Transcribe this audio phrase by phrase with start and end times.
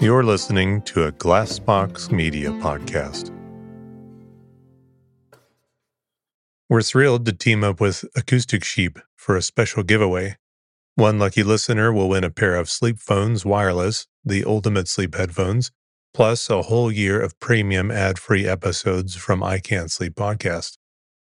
[0.00, 3.30] You're listening to a Glassbox Media podcast.
[6.70, 10.38] We're thrilled to team up with Acoustic Sheep for a special giveaway.
[10.94, 15.70] One lucky listener will win a pair of Sleep Phones Wireless, the ultimate sleep headphones,
[16.14, 20.78] plus a whole year of premium ad free episodes from I Can't Sleep podcast.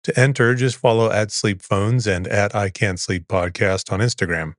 [0.02, 4.54] To enter, just follow at Sleep Phones and at I Can't Sleep podcast on Instagram.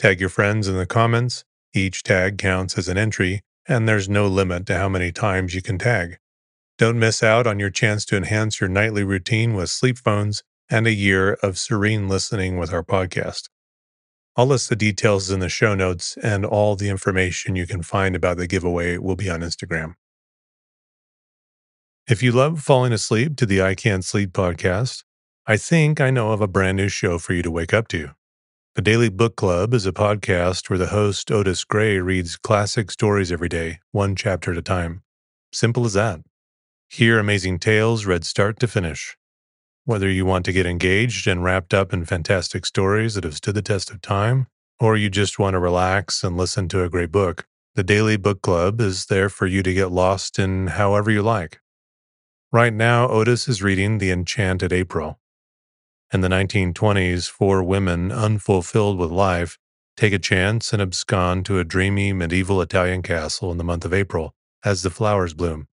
[0.00, 1.44] Tag your friends in the comments
[1.74, 5.62] each tag counts as an entry, and there's no limit to how many times you
[5.62, 6.18] can tag.
[6.78, 10.86] Don't miss out on your chance to enhance your nightly routine with sleep phones and
[10.86, 13.48] a year of serene listening with our podcast.
[14.36, 18.14] I'll list the details in the show notes, and all the information you can find
[18.14, 19.94] about the giveaway will be on Instagram.
[22.08, 25.02] If you love falling asleep to the I Can't Sleep podcast,
[25.46, 28.10] I think I know of a brand new show for you to wake up to.
[28.78, 33.32] The Daily Book Club is a podcast where the host, Otis Gray, reads classic stories
[33.32, 35.02] every day, one chapter at a time.
[35.52, 36.20] Simple as that.
[36.88, 39.16] Hear amazing tales read start to finish.
[39.84, 43.56] Whether you want to get engaged and wrapped up in fantastic stories that have stood
[43.56, 44.46] the test of time,
[44.78, 48.42] or you just want to relax and listen to a great book, the Daily Book
[48.42, 51.58] Club is there for you to get lost in however you like.
[52.52, 55.18] Right now, Otis is reading The Enchanted April,
[56.12, 59.58] in the 1920s, four women, unfulfilled with life,
[59.96, 63.92] take a chance and abscond to a dreamy medieval Italian castle in the month of
[63.92, 65.66] April as the flowers bloom.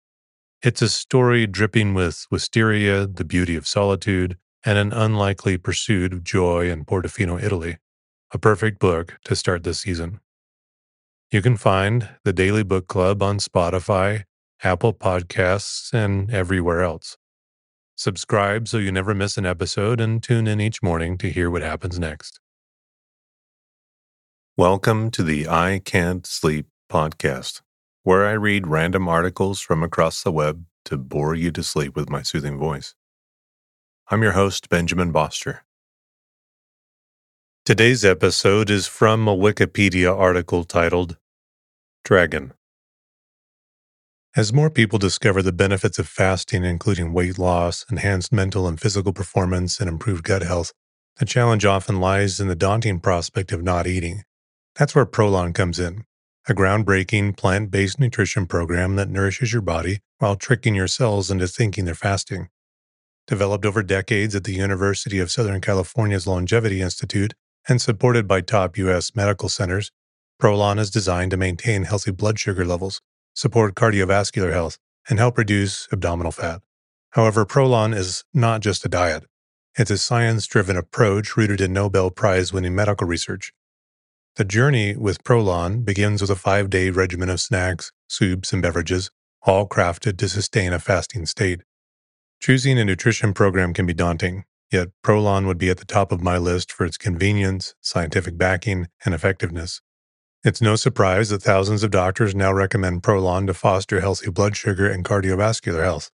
[0.63, 6.23] It's a story dripping with wisteria, the beauty of solitude, and an unlikely pursuit of
[6.23, 7.79] joy in Portofino, Italy.
[8.33, 10.21] A perfect book to start this season.
[11.33, 14.25] You can find the Daily Book Club on Spotify,
[14.63, 17.17] Apple Podcasts, and everywhere else.
[17.95, 21.63] Subscribe so you never miss an episode and tune in each morning to hear what
[21.63, 22.41] happens next.
[24.57, 27.61] Welcome to the I Can't Sleep podcast,
[28.03, 32.09] where I read random articles from across the web to bore you to sleep with
[32.09, 32.95] my soothing voice.
[34.11, 35.65] I'm your host, Benjamin Boster.
[37.67, 41.19] Today's episode is from a Wikipedia article titled
[42.05, 42.55] Dragon
[44.35, 49.13] as more people discover the benefits of fasting, including weight loss, enhanced mental and physical
[49.13, 50.73] performance, and improved gut health,
[51.19, 54.23] the challenge often lies in the daunting prospect of not eating.
[54.75, 56.05] That's where Prolon comes in,
[56.49, 61.47] a groundbreaking plant based nutrition program that nourishes your body while tricking your cells into
[61.47, 62.49] thinking they're fasting.
[63.27, 67.35] Developed over decades at the University of Southern California's Longevity Institute
[67.69, 69.15] and supported by top U.S.
[69.15, 69.91] medical centers,
[70.41, 73.03] Prolon is designed to maintain healthy blood sugar levels
[73.35, 74.79] support cardiovascular health,
[75.09, 76.63] and help reduce abdominal fat.
[77.11, 79.25] However, Prolon is not just a diet.
[79.77, 83.53] It's a science driven approach rooted in Nobel Prize winning medical research.
[84.37, 89.11] The journey with Prolon begins with a five day regimen of snacks, soups, and beverages,
[89.43, 91.63] all crafted to sustain a fasting state.
[92.41, 96.23] Choosing a nutrition program can be daunting, yet Prolon would be at the top of
[96.23, 99.81] my list for its convenience, scientific backing, and effectiveness.
[100.45, 104.89] It's no surprise that thousands of doctors now recommend Prolon to foster healthy blood sugar
[104.91, 106.11] and cardiovascular health.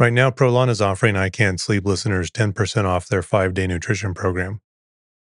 [0.00, 4.60] Right now, Prolon is offering I Can't Sleep listeners 10% off their five-day nutrition program.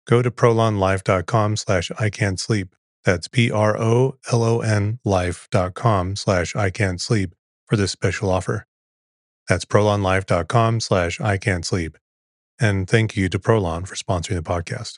[0.08, 2.76] Go to prolonlife.com slash I can't sleep.
[3.06, 7.36] That's P-R-O-L-O-N life.com slash I can't sleep
[7.68, 8.66] for this special offer.
[9.48, 11.98] That's prolonlife.com slash I can't sleep.
[12.60, 14.98] And thank you to Prolon for sponsoring the podcast.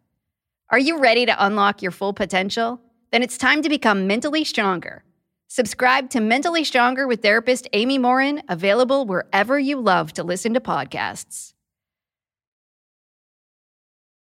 [0.71, 2.79] Are you ready to unlock your full potential?
[3.11, 5.03] Then it's time to become mentally stronger.
[5.49, 10.61] Subscribe to Mentally Stronger with therapist Amy Morin, available wherever you love to listen to
[10.61, 11.51] podcasts.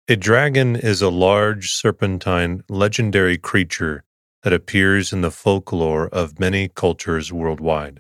[0.08, 4.06] A dragon is a large serpentine legendary creature
[4.44, 8.00] that appears in the folklore of many cultures worldwide.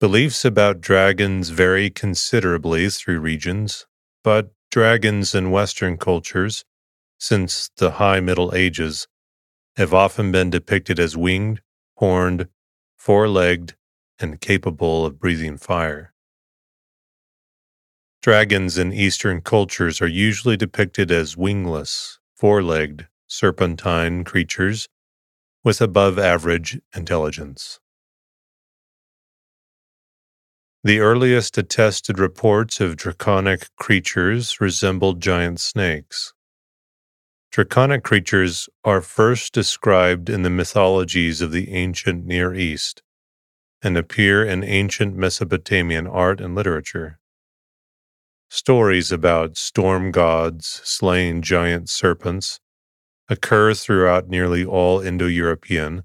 [0.00, 3.86] Beliefs about dragons vary considerably through regions,
[4.22, 6.62] but dragons in Western cultures,
[7.26, 9.08] since the High Middle Ages,
[9.76, 11.62] have often been depicted as winged,
[11.96, 12.48] horned,
[12.98, 13.76] four legged,
[14.18, 16.12] and capable of breathing fire.
[18.20, 24.90] Dragons in Eastern cultures are usually depicted as wingless, four legged, serpentine creatures
[25.64, 27.80] with above average intelligence.
[30.82, 36.33] The earliest attested reports of draconic creatures resembled giant snakes.
[37.54, 43.04] Draconic creatures are first described in the mythologies of the ancient Near East
[43.80, 47.20] and appear in ancient Mesopotamian art and literature.
[48.50, 52.58] Stories about storm gods slaying giant serpents
[53.28, 56.02] occur throughout nearly all Indo European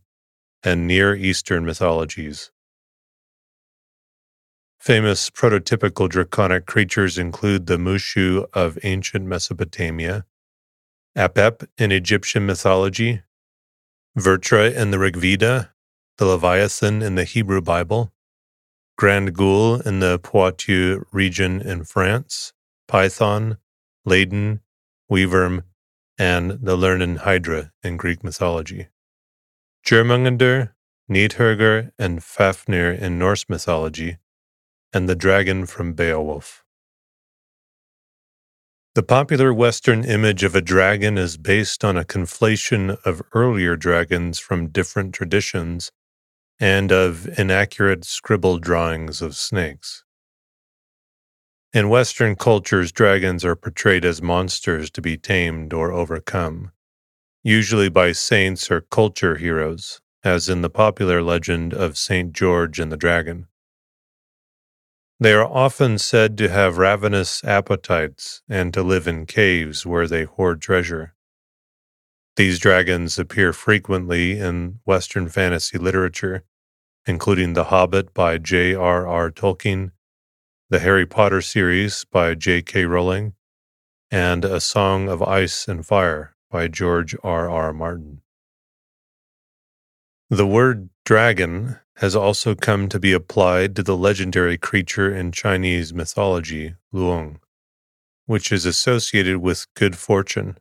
[0.61, 2.51] and Near Eastern mythologies.
[4.77, 10.27] Famous prototypical draconic creatures include the Mushu of ancient Mesopotamia,
[11.17, 13.23] Apep in Egyptian mythology,
[14.17, 15.73] Vrtra in the Rig Veda,
[16.17, 18.11] the Leviathan in the Hebrew Bible,
[18.97, 22.53] Grand Gueule in the Poitou region in France,
[22.87, 23.57] Python,
[24.05, 24.59] Ladon,
[25.09, 25.63] Wyvern,
[26.17, 28.87] and the Lernaean Hydra in Greek mythology.
[29.85, 30.73] Jormungandr,
[31.09, 34.17] Nidhöggr, and Fafnir in Norse mythology,
[34.93, 36.65] and the dragon from Beowulf.
[38.95, 44.39] The popular Western image of a dragon is based on a conflation of earlier dragons
[44.39, 45.91] from different traditions
[46.59, 50.03] and of inaccurate scribbled drawings of snakes.
[51.71, 56.71] In Western cultures, dragons are portrayed as monsters to be tamed or overcome,
[57.43, 62.33] usually by saints or culture heroes, as in the popular legend of St.
[62.33, 63.48] George and the Dragon.
[65.21, 70.23] They are often said to have ravenous appetites and to live in caves where they
[70.23, 71.13] hoard treasure.
[72.37, 76.45] These dragons appear frequently in Western fantasy literature,
[77.05, 79.29] including The Hobbit by J.R.R.
[79.31, 79.91] Tolkien,
[80.69, 82.85] the Harry Potter series by J.K.
[82.85, 83.33] Rowling,
[84.09, 87.73] and A Song of Ice and Fire by George R.R.
[87.73, 88.21] Martin.
[90.29, 95.93] The word dragon has also come to be applied to the legendary creature in Chinese
[95.93, 97.39] mythology, Luong,
[98.25, 100.57] which is associated with good fortune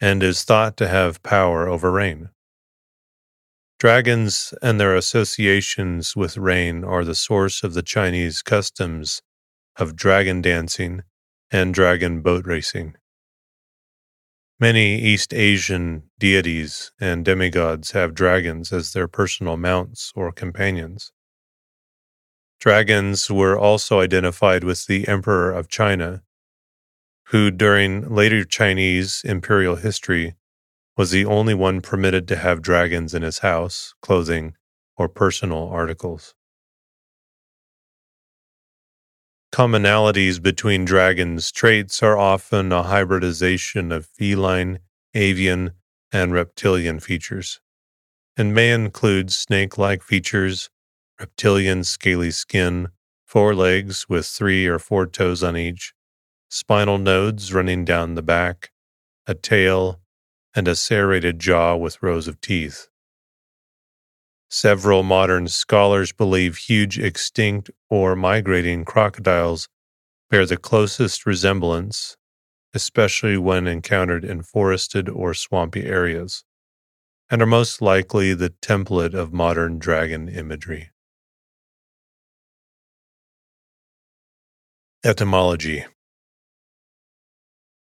[0.00, 2.28] and is thought to have power over rain.
[3.78, 9.22] Dragons and their associations with rain are the source of the Chinese customs
[9.76, 11.04] of dragon dancing
[11.52, 12.96] and dragon boat racing.
[14.60, 21.10] Many East Asian deities and demigods have dragons as their personal mounts or companions.
[22.60, 26.22] Dragons were also identified with the Emperor of China,
[27.28, 30.36] who during later Chinese imperial history
[30.96, 34.54] was the only one permitted to have dragons in his house, clothing,
[34.96, 36.34] or personal articles.
[39.54, 44.80] Commonalities between dragons' traits are often a hybridization of feline,
[45.14, 45.74] avian,
[46.10, 47.60] and reptilian features,
[48.36, 50.70] and may include snake like features,
[51.20, 52.88] reptilian scaly skin,
[53.24, 55.94] four legs with three or four toes on each,
[56.48, 58.72] spinal nodes running down the back,
[59.28, 60.00] a tail,
[60.56, 62.88] and a serrated jaw with rows of teeth.
[64.56, 69.68] Several modern scholars believe huge extinct or migrating crocodiles
[70.30, 72.16] bear the closest resemblance,
[72.72, 76.44] especially when encountered in forested or swampy areas,
[77.28, 80.92] and are most likely the template of modern dragon imagery.
[85.04, 85.84] Etymology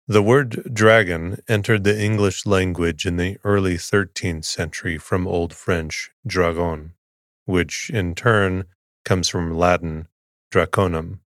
[0.07, 6.11] the word dragon entered the English language in the early 13th century from Old French
[6.27, 6.93] dragon,
[7.45, 8.65] which in turn
[9.05, 10.07] comes from Latin
[10.51, 11.19] draconem,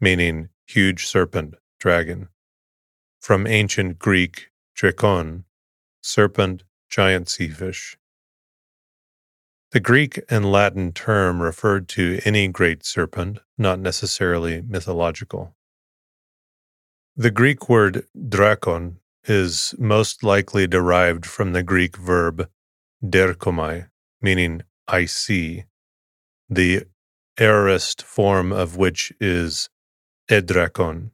[0.00, 2.28] meaning huge serpent, dragon,
[3.20, 5.44] from ancient Greek drakon,
[6.00, 7.98] serpent, giant sea fish.
[9.72, 15.55] The Greek and Latin term referred to any great serpent, not necessarily mythological.
[17.18, 22.50] The Greek word drakon is most likely derived from the Greek verb
[23.02, 23.88] derkomai,
[24.20, 25.64] meaning I see,
[26.50, 26.84] the
[27.40, 29.70] aorist form of which is
[30.28, 31.12] edrakon.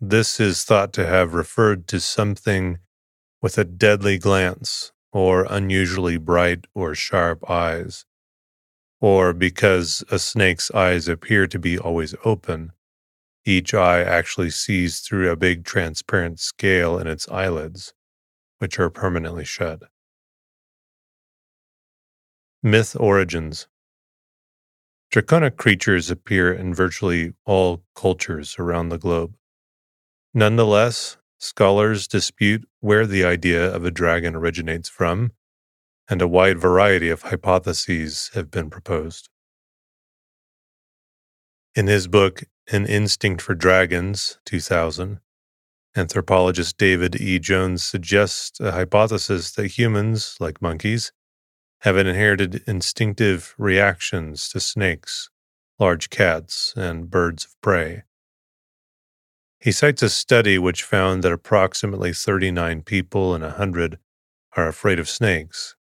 [0.00, 2.80] This is thought to have referred to something
[3.40, 8.06] with a deadly glance or unusually bright or sharp eyes,
[9.00, 12.72] or because a snake's eyes appear to be always open,
[13.44, 17.94] each eye actually sees through a big transparent scale in its eyelids,
[18.58, 19.82] which are permanently shut.
[22.62, 23.66] Myth Origins
[25.10, 29.34] Draconic creatures appear in virtually all cultures around the globe.
[30.32, 35.32] Nonetheless, scholars dispute where the idea of a dragon originates from,
[36.08, 39.28] and a wide variety of hypotheses have been proposed.
[41.74, 45.18] In his book, An Instinct for Dragons, 2000,
[45.96, 47.40] anthropologist David E.
[47.40, 51.10] Jones suggests a hypothesis that humans, like monkeys,
[51.80, 55.30] have inherited instinctive reactions to snakes,
[55.80, 58.04] large cats, and birds of prey.
[59.58, 63.98] He cites a study which found that approximately 39 people in 100
[64.56, 65.74] are afraid of snakes,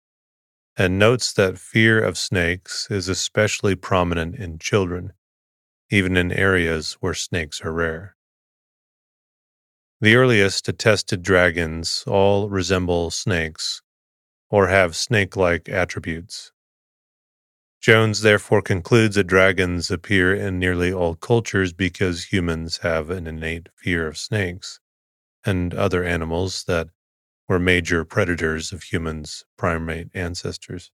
[0.75, 5.13] and notes that fear of snakes is especially prominent in children,
[5.89, 8.15] even in areas where snakes are rare.
[10.01, 13.81] The earliest attested dragons all resemble snakes
[14.50, 16.51] or have snake like attributes.
[17.81, 23.69] Jones therefore concludes that dragons appear in nearly all cultures because humans have an innate
[23.75, 24.79] fear of snakes
[25.46, 26.89] and other animals that
[27.48, 30.91] were major predators of humans' primate ancestors.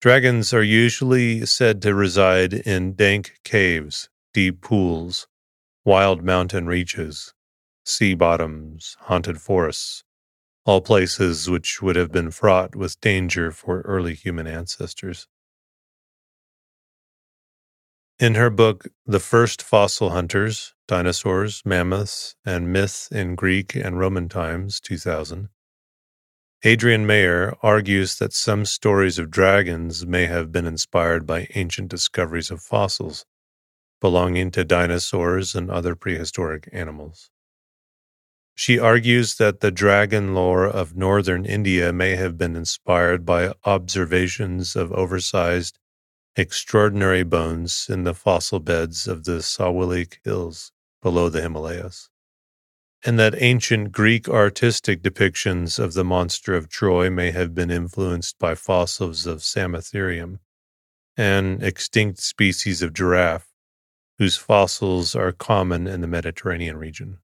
[0.00, 5.26] Dragons are usually said to reside in dank caves, deep pools,
[5.84, 7.34] wild mountain reaches,
[7.84, 10.04] sea bottoms, haunted forests,
[10.64, 15.26] all places which would have been fraught with danger for early human ancestors.
[18.20, 24.28] In her book, The First Fossil Hunters Dinosaurs, Mammoths, and Myth in Greek and Roman
[24.28, 25.48] Times, 2000,
[26.66, 32.50] Adrienne Mayor argues that some stories of dragons may have been inspired by ancient discoveries
[32.50, 33.24] of fossils
[34.00, 37.30] belonging to dinosaurs and other prehistoric animals.
[38.56, 44.74] She argues that the dragon lore of northern India may have been inspired by observations
[44.74, 45.78] of oversized,
[46.34, 50.72] extraordinary bones in the fossil beds of the Siwalik Hills
[51.02, 52.10] below the Himalayas,
[53.04, 58.38] and that ancient Greek artistic depictions of the monster of Troy may have been influenced
[58.38, 60.38] by fossils of Samotherium,
[61.16, 63.48] an extinct species of giraffe
[64.18, 67.18] whose fossils are common in the Mediterranean region.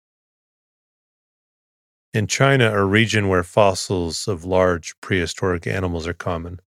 [2.12, 6.60] In China, a region where fossils of large prehistoric animals are common,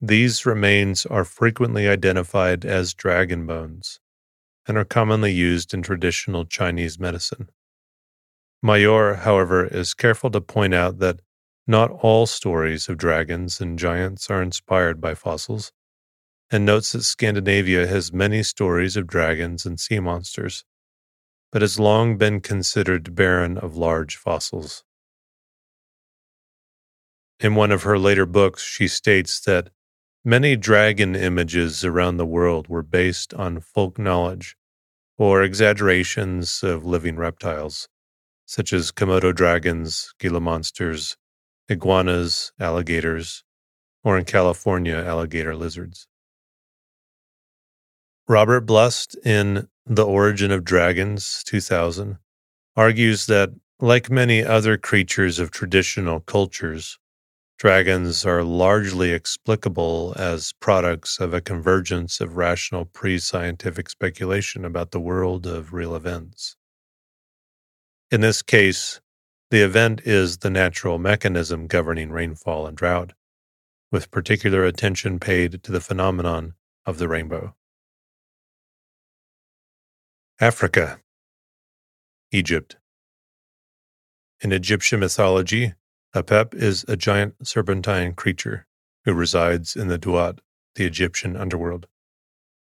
[0.00, 4.00] these remains are frequently identified as dragon bones
[4.66, 7.48] and are commonly used in traditional Chinese medicine.
[8.64, 11.20] Mayor, however, is careful to point out that
[11.66, 15.70] not all stories of dragons and giants are inspired by fossils,
[16.50, 20.64] and notes that Scandinavia has many stories of dragons and sea monsters,
[21.52, 24.82] but has long been considered barren of large fossils.
[27.38, 29.68] In one of her later books, she states that
[30.24, 34.56] many dragon images around the world were based on folk knowledge
[35.18, 37.90] or exaggerations of living reptiles,
[38.46, 41.16] such as Komodo dragons, Gila monsters,
[41.68, 43.42] iguanas, alligators,
[44.02, 46.06] or in California, alligator lizards.
[48.28, 52.18] Robert Blust in The Origin of Dragons 2000
[52.76, 56.98] argues that, like many other creatures of traditional cultures,
[57.58, 64.90] dragons are largely explicable as products of a convergence of rational pre scientific speculation about
[64.90, 66.56] the world of real events.
[68.14, 69.00] In this case,
[69.50, 73.12] the event is the natural mechanism governing rainfall and drought,
[73.90, 76.54] with particular attention paid to the phenomenon
[76.86, 77.56] of the rainbow.
[80.40, 81.00] Africa,
[82.30, 82.76] Egypt.
[84.40, 85.74] In Egyptian mythology,
[86.14, 88.68] Apep is a giant serpentine creature
[89.04, 90.38] who resides in the Duat,
[90.76, 91.88] the Egyptian underworld.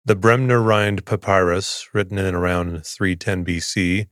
[0.03, 4.07] The Bremner Rhind papyrus, written in around 310 BC,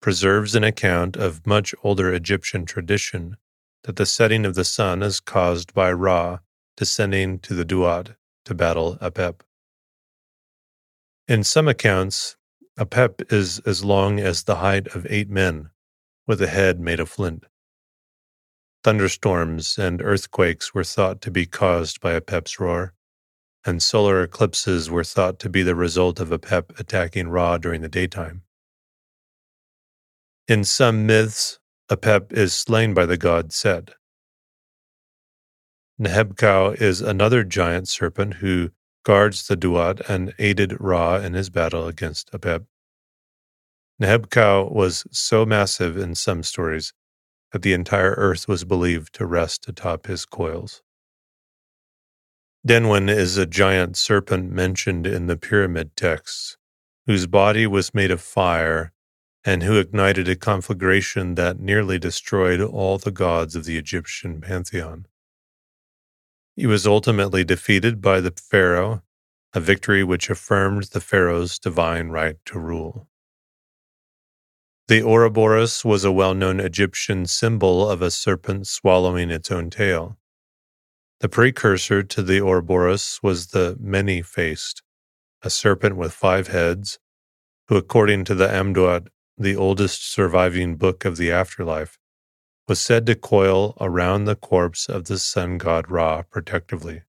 [0.00, 3.36] preserves an account of much older Egyptian tradition
[3.84, 6.38] that the setting of the sun is caused by Ra
[6.76, 8.14] descending to the Duat
[8.44, 9.40] to battle Apep.
[11.26, 12.36] In some accounts,
[12.78, 15.70] Apep is as long as the height of eight men,
[16.26, 17.44] with a head made of flint.
[18.84, 22.94] Thunderstorms and earthquakes were thought to be caused by Apep's roar,
[23.66, 27.88] and solar eclipses were thought to be the result of Apep attacking Ra during the
[27.88, 28.42] daytime.
[30.48, 31.58] In some myths,
[31.90, 33.90] Apep is slain by the god Set.
[36.00, 38.70] Nehebkau is another giant serpent who
[39.04, 42.64] guards the Duat and aided Ra in his battle against Apep.
[44.00, 46.94] Nehebkau was so massive in some stories
[47.52, 50.80] that the entire earth was believed to rest atop his coils.
[52.66, 56.56] Denwen is a giant serpent mentioned in the pyramid texts,
[57.04, 58.94] whose body was made of fire
[59.44, 65.06] and who ignited a conflagration that nearly destroyed all the gods of the Egyptian pantheon.
[66.56, 69.02] He was ultimately defeated by the pharaoh,
[69.54, 73.08] a victory which affirmed the pharaoh's divine right to rule.
[74.88, 80.18] The Ouroboros was a well known Egyptian symbol of a serpent swallowing its own tail.
[81.20, 84.82] The precursor to the Ouroboros was the many faced,
[85.42, 86.98] a serpent with five heads,
[87.68, 91.98] who, according to the Amduat, the oldest surviving book of the afterlife,
[92.66, 97.02] was said to coil around the corpse of the sun god Ra protectively.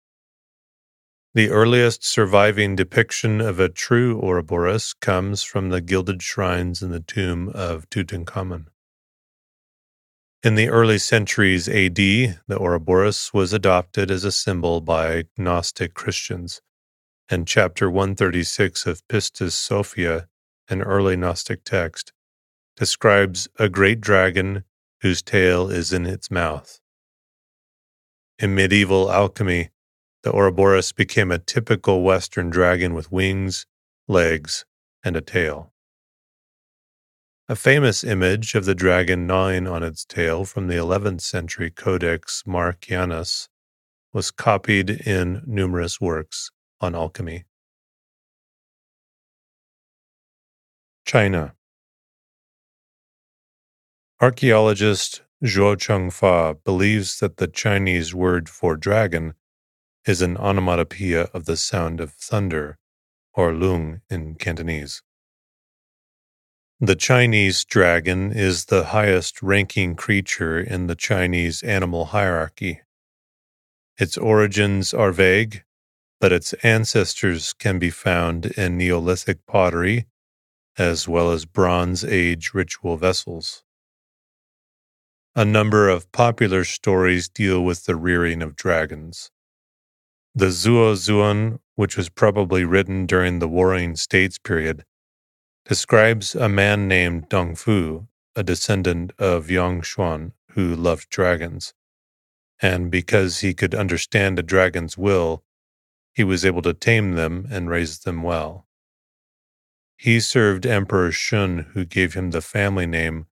[1.34, 7.00] The earliest surviving depiction of a true Ouroboros comes from the gilded shrines in the
[7.00, 8.66] tomb of Tutankhamun.
[10.42, 16.62] In the early centuries AD, the Ouroboros was adopted as a symbol by Gnostic Christians,
[17.28, 20.28] and chapter 136 of Pistis Sophia,
[20.68, 22.12] an early Gnostic text,
[22.76, 24.64] describes a great dragon
[25.00, 26.80] whose tail is in its mouth.
[28.38, 29.70] In medieval alchemy,
[30.22, 33.64] the Ouroboros became a typical Western dragon with wings,
[34.08, 34.64] legs,
[35.02, 35.72] and a tail.
[37.48, 42.42] A famous image of the dragon gnawing on its tail from the 11th century Codex
[42.44, 43.48] Marcianus
[44.12, 47.44] was copied in numerous works on alchemy.
[51.04, 51.54] China
[54.18, 59.34] Archaeologist Zhuo Chengfa believes that the Chinese word for dragon
[60.06, 62.78] is an onomatopoeia of the sound of thunder,
[63.34, 65.02] or lung in Cantonese.
[66.80, 72.80] The Chinese dragon is the highest ranking creature in the Chinese animal hierarchy.
[73.98, 75.62] Its origins are vague,
[76.20, 80.06] but its ancestors can be found in Neolithic pottery
[80.78, 83.62] as well as Bronze Age ritual vessels.
[85.38, 89.30] A number of popular stories deal with the rearing of dragons.
[90.34, 94.86] The Zuo Zhuan, which was probably written during the Warring States period,
[95.66, 101.74] describes a man named Dong Fu, a descendant of Yang Xuan, who loved dragons.
[102.62, 105.44] And because he could understand a dragon's will,
[106.14, 108.66] he was able to tame them and raise them well.
[109.98, 113.26] He served Emperor Shun, who gave him the family name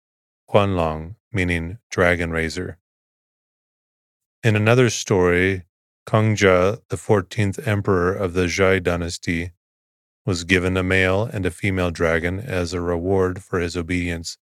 [0.48, 2.78] Huanlong, meaning dragon raiser.
[4.42, 5.64] In another story,
[6.06, 9.52] Kongjia, the 14th emperor of the Xia dynasty,
[10.26, 14.38] was given a male and a female dragon as a reward for his obedience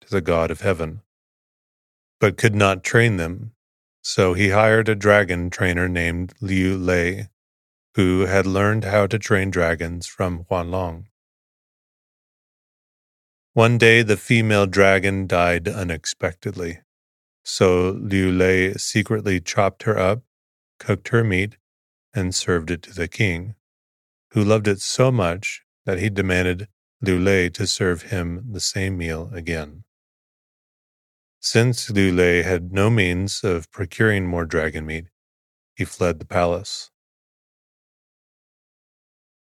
[0.00, 1.02] to the god of heaven,
[2.20, 3.52] but could not train them.
[4.02, 7.28] So he hired a dragon trainer named Liu Lei,
[7.96, 11.09] who had learned how to train dragons from Huanlong.
[13.52, 16.82] One day the female dragon died unexpectedly.
[17.42, 20.22] So Liu Lei secretly chopped her up,
[20.78, 21.56] cooked her meat,
[22.14, 23.56] and served it to the king,
[24.32, 26.68] who loved it so much that he demanded
[27.00, 29.82] Liu Lei to serve him the same meal again.
[31.40, 35.06] Since Liu Lei had no means of procuring more dragon meat,
[35.74, 36.89] he fled the palace.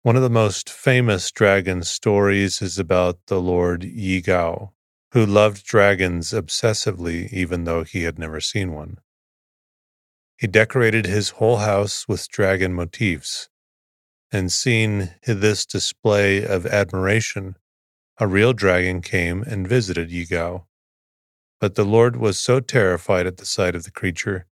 [0.06, 4.72] One of the most famous dragon stories is about the Lord Ye Gao,
[5.14, 9.00] who loved dragons obsessively even though he had never seen one.
[10.38, 13.50] He decorated his whole house with dragon motifs,
[14.32, 17.56] and seeing this display of admiration,
[18.20, 20.68] a real dragon came and visited Ye Gao.
[21.60, 24.46] But the Lord was so terrified at the sight of the creature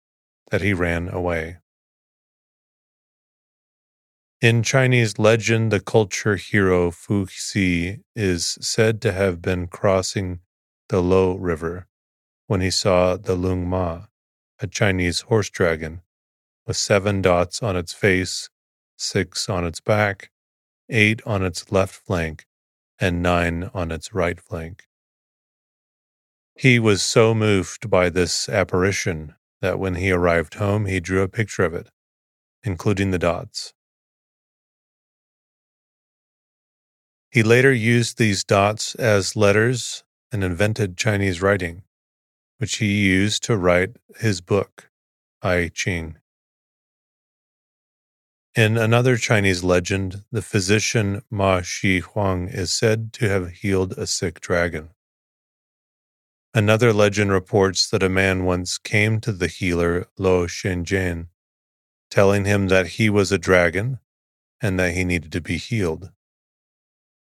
[0.50, 1.58] that he ran away.
[4.42, 10.40] In Chinese legend, the culture hero Fu Xi is said to have been crossing
[10.88, 11.86] the Lo River
[12.48, 14.06] when he saw the Lung Ma,
[14.58, 16.02] a Chinese horse dragon,
[16.66, 18.50] with seven dots on its face,
[18.96, 20.32] six on its back,
[20.88, 22.44] eight on its left flank,
[22.98, 24.88] and nine on its right flank.
[26.56, 31.28] He was so moved by this apparition that when he arrived home, he drew a
[31.28, 31.90] picture of it,
[32.64, 33.72] including the dots.
[37.32, 41.82] He later used these dots as letters and invented Chinese writing,
[42.58, 44.90] which he used to write his book,
[45.40, 46.18] I Ching.
[48.54, 54.06] In another Chinese legend, the physician Ma Shi Huang is said to have healed a
[54.06, 54.90] sick dragon.
[56.52, 61.28] Another legend reports that a man once came to the healer Lo Shenzhen,
[62.10, 64.00] telling him that he was a dragon
[64.60, 66.12] and that he needed to be healed.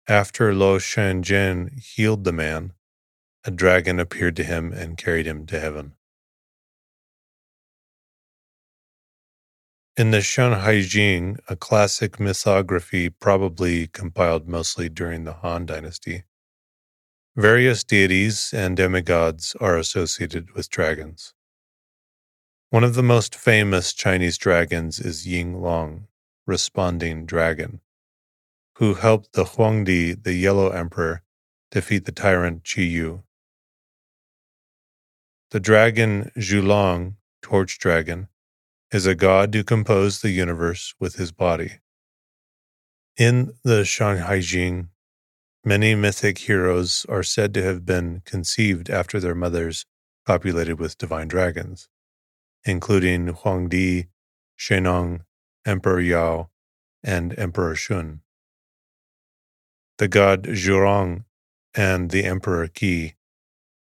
[0.07, 2.73] After Lo Shenzhen healed the man,
[3.45, 5.93] a dragon appeared to him and carried him to heaven.
[9.95, 16.23] In the Shanhaijing, a classic mythography probably compiled mostly during the Han Dynasty,
[17.37, 21.33] various deities and demigods are associated with dragons.
[22.71, 26.07] One of the most famous Chinese dragons is Ying Long,
[26.45, 27.79] responding dragon,
[28.77, 31.21] who helped the Huangdi, the Yellow Emperor,
[31.71, 33.23] defeat the tyrant Qi Yu.
[35.51, 38.29] The dragon Zhulong, torch dragon,
[38.91, 41.79] is a god who composed the universe with his body.
[43.17, 44.89] In the Shanhaijing,
[45.63, 49.85] many mythic heroes are said to have been conceived after their mothers
[50.25, 51.89] copulated with divine dragons,
[52.65, 54.07] including Huangdi,
[54.57, 55.21] Shennong,
[55.65, 56.49] Emperor Yao,
[57.03, 58.21] and Emperor Shun.
[60.03, 61.23] The god Zhurong
[61.73, 63.13] and the Emperor Qi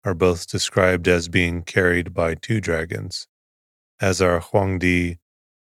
[0.03, 3.29] are both described as being carried by two dragons,
[4.01, 5.19] as are Huangdi,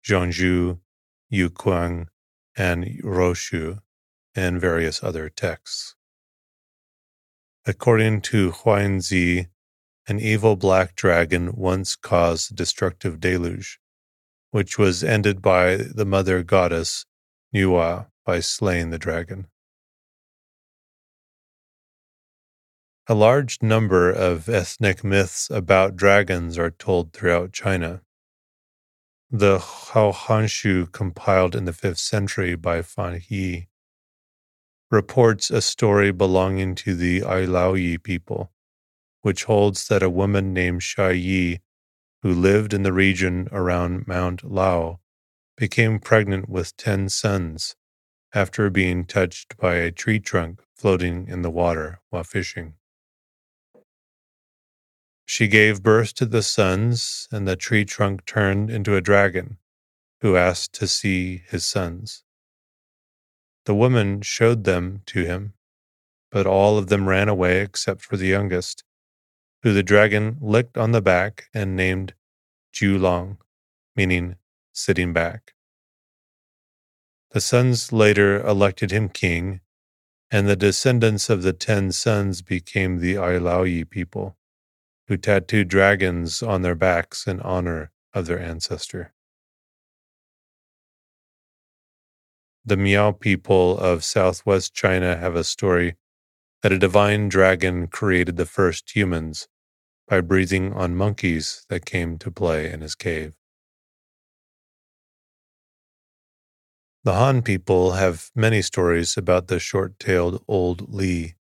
[0.08, 0.80] Zhongzhu,
[1.30, 2.08] Yuqiang,
[2.56, 3.80] and Roshu,
[4.34, 5.98] and various other texts.
[7.66, 9.48] According to Huanzi,
[10.08, 13.82] an evil black dragon once caused a destructive deluge,
[14.52, 17.06] which was ended by the mother goddess
[17.54, 19.48] Nuwa by slaying the dragon.
[23.08, 28.02] A large number of ethnic myths about dragons are told throughout China.
[29.30, 33.68] The Houhanshu, compiled in the 5th century by Fan He,
[34.90, 38.52] reports a story belonging to the Ailaoyi people,
[39.22, 41.60] which holds that a woman named Shai Yi,
[42.24, 45.00] who lived in the region around Mount Lao,
[45.56, 47.76] became pregnant with ten sons
[48.34, 52.74] after being touched by a tree trunk floating in the water while fishing.
[55.26, 59.58] She gave birth to the sons, and the tree trunk turned into a dragon,
[60.22, 62.24] who asked to see his sons.
[63.66, 65.56] The woman showed them to him,
[66.32, 68.84] but all of them ran away except for the youngest,
[69.64, 72.14] who the dragon licked on the back and named
[72.82, 73.40] Long,
[73.96, 74.36] meaning
[74.74, 75.54] sitting back.
[77.32, 79.62] The sons later elected him king,
[80.30, 84.38] and the descendants of the ten sons became the Ailaoyi people
[85.08, 89.14] who tattooed dragons on their backs in honor of their ancestor.
[92.66, 95.96] The Miao people of southwest China have a story
[96.64, 99.48] that a divine dragon created the first humans
[100.08, 103.36] by breathing on monkeys that came to play in his cave.
[107.04, 111.36] The Han people have many stories about the short tailed old Li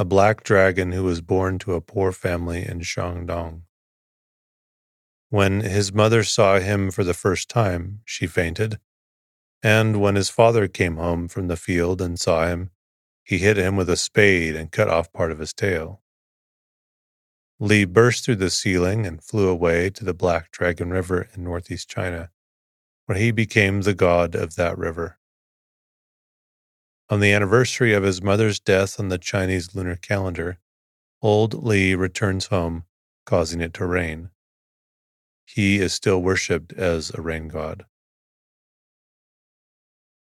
[0.00, 3.62] a black dragon who was born to a poor family in Shandong.
[5.28, 8.78] When his mother saw him for the first time, she fainted,
[9.60, 12.70] and when his father came home from the field and saw him,
[13.24, 16.00] he hit him with a spade and cut off part of his tail.
[17.58, 21.90] Li burst through the ceiling and flew away to the Black Dragon River in northeast
[21.90, 22.30] China,
[23.06, 25.17] where he became the god of that river.
[27.10, 30.58] On the anniversary of his mother's death on the Chinese lunar calendar,
[31.22, 32.84] old Li returns home,
[33.24, 34.28] causing it to rain.
[35.46, 37.86] He is still worshipped as a rain god.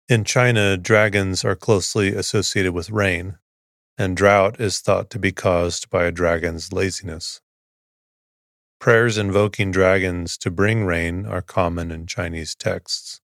[0.07, 3.39] In China, dragons are closely associated with rain,
[3.97, 7.41] and drought is thought to be caused by a dragon's laziness.
[8.79, 13.23] Prayers invoking dragons to bring rain are common in Chinese texts.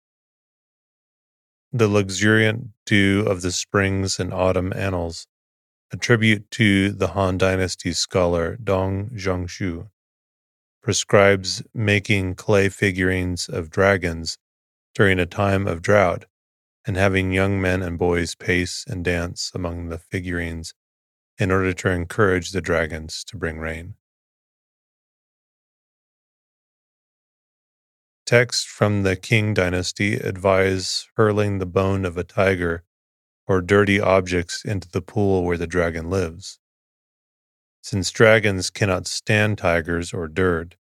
[1.71, 5.27] The luxuriant dew of the springs and autumn annals,
[5.91, 9.89] a tribute to the Han Dynasty scholar Dong Zhongshu,
[10.81, 14.37] prescribes making clay figurines of dragons
[14.95, 16.25] during a time of drought
[16.85, 20.73] and having young men and boys pace and dance among the figurines
[21.37, 23.95] in order to encourage the dragons to bring rain.
[28.27, 32.83] Texts from the Qing dynasty advise hurling the bone of a tiger
[33.47, 36.59] or dirty objects into the pool where the dragon lives.
[37.81, 40.75] Since dragons cannot stand tigers or dirt,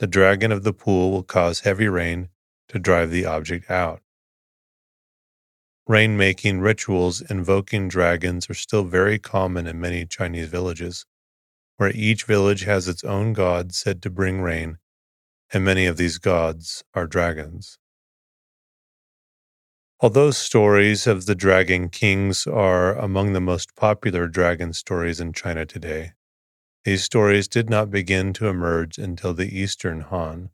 [0.00, 2.28] the dragon of the pool will cause heavy rain
[2.66, 4.02] to drive the object out.
[5.86, 11.06] Rain-making rituals invoking dragons are still very common in many Chinese villages,
[11.76, 14.78] where each village has its own god said to bring rain,
[15.52, 17.78] and many of these gods are dragons.
[20.00, 25.66] Although stories of the dragon kings are among the most popular dragon stories in China
[25.66, 26.12] today,
[26.84, 30.50] these stories did not begin to emerge until the Eastern Han,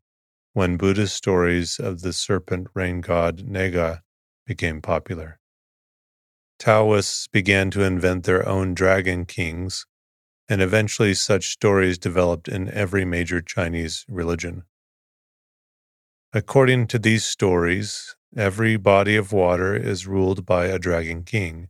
[0.53, 4.03] when Buddhist stories of the serpent rain god Naga
[4.47, 5.39] became popular.
[6.59, 9.87] Taoists began to invent their own dragon kings,
[10.49, 14.65] and eventually such stories developed in every major Chinese religion.
[16.33, 21.69] According to these stories, every body of water is ruled by a dragon king,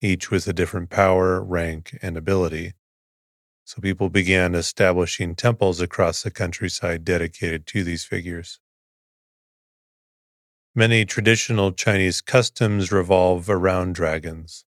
[0.00, 2.74] each with a different power, rank, and ability.
[3.64, 8.60] So people began establishing temples across the countryside dedicated to these figures.
[10.74, 14.64] Many traditional Chinese customs revolve around dragons.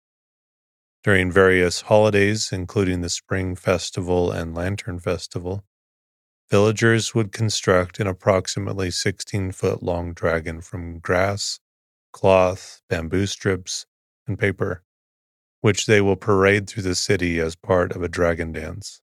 [1.04, 5.64] During various holidays, including the Spring Festival and Lantern Festival,
[6.52, 11.58] villagers would construct an approximately 16 foot long dragon from grass,
[12.12, 13.86] cloth, bamboo strips,
[14.28, 14.84] and paper,
[15.62, 19.00] which they will parade through the city as part of a dragon dance.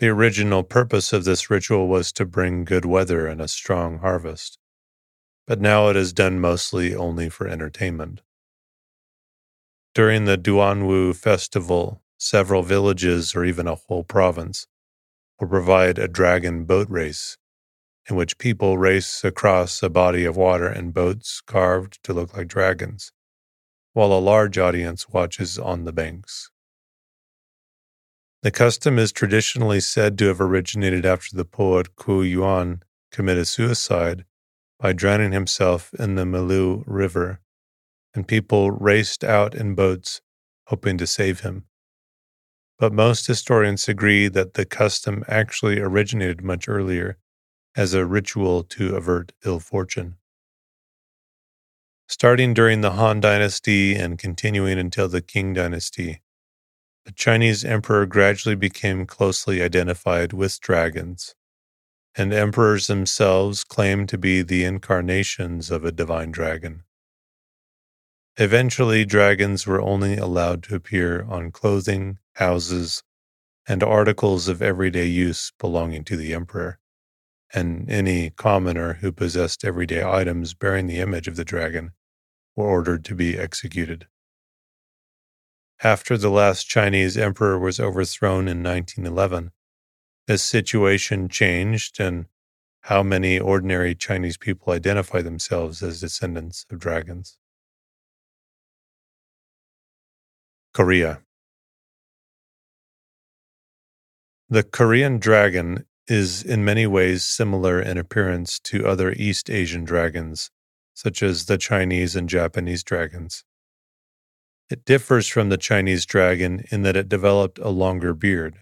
[0.00, 4.58] The original purpose of this ritual was to bring good weather and a strong harvest
[5.50, 8.20] but now it is done mostly only for entertainment.
[9.96, 14.68] During the Duanwu festival, several villages or even a whole province
[15.40, 17.38] will provide a dragon boat race
[18.08, 22.48] in which people race across a body of water in boats carved to look like
[22.48, 23.12] dragons,
[23.92, 26.50] while a large audience watches on the banks.
[28.42, 34.24] The custom is traditionally said to have originated after the poet Qu Yuan committed suicide
[34.78, 37.40] by drowning himself in the Miluo River,
[38.14, 40.22] and people raced out in boats
[40.66, 41.66] hoping to save him.
[42.80, 47.18] But most historians agree that the custom actually originated much earlier
[47.76, 50.16] as a ritual to avert ill fortune.
[52.08, 56.22] Starting during the Han Dynasty and continuing until the Qing Dynasty,
[57.04, 61.34] the Chinese emperor gradually became closely identified with dragons
[62.16, 66.84] and emperors themselves claimed to be the incarnations of a divine dragon.
[68.38, 73.02] Eventually, dragons were only allowed to appear on clothing, houses,
[73.68, 76.78] and articles of everyday use belonging to the emperor,
[77.54, 81.92] and any commoner who possessed everyday items bearing the image of the dragon
[82.56, 84.08] were ordered to be executed.
[85.82, 89.52] After the last Chinese emperor was overthrown in 1911,
[90.26, 92.26] this situation changed and
[92.82, 97.36] how many ordinary Chinese people identify themselves as descendants of dragons.
[100.72, 101.20] Korea
[104.52, 110.50] The Korean dragon is in many ways similar in appearance to other East Asian dragons,
[110.92, 113.44] such as the Chinese and Japanese dragons.
[114.68, 118.58] It differs from the Chinese dragon in that it developed a longer beard.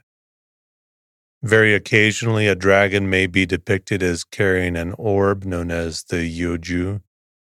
[1.42, 7.00] Very occasionally, a dragon may be depicted as carrying an orb known as the Yeoju,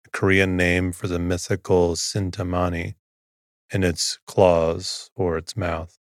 [0.07, 2.97] a Korean name for the mythical Sintamani,
[3.71, 5.99] in its claws or its mouth.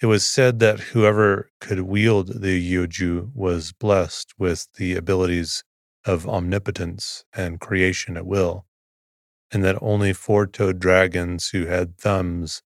[0.00, 5.64] It was said that whoever could wield the Yeoju was blessed with the abilities
[6.04, 8.66] of omnipotence and creation at will,
[9.50, 12.62] and that only four toed dragons who had thumbs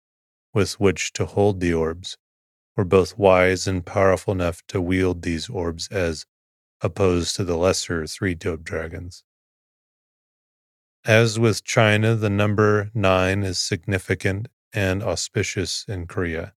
[0.53, 2.17] with which to hold the orbs
[2.77, 6.25] were both wise and powerful enough to wield these orbs as
[6.81, 9.23] opposed to the lesser three toed dragons.
[11.05, 16.54] As with China, the number nine is significant and auspicious in Korea,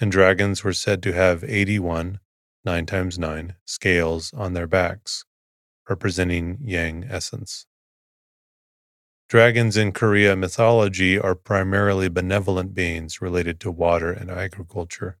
[0.00, 2.20] and dragons were said to have 81,
[2.64, 5.24] 9 times 9, scales on their backs,
[5.88, 7.66] representing yang essence.
[9.28, 15.18] Dragons in Korea mythology are primarily benevolent beings related to water and agriculture